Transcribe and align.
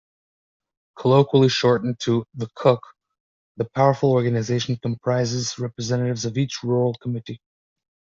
Colloquially 0.97 1.47
shortened 1.49 1.99
to 1.99 2.25
'the 2.33 2.47
Kuk', 2.55 2.81
the 3.57 3.65
powerful 3.65 4.09
organisation 4.13 4.77
comprises 4.77 5.59
representatives 5.59 6.25
of 6.25 6.39
each 6.39 6.63
rural 6.63 6.95
committee. 6.95 7.39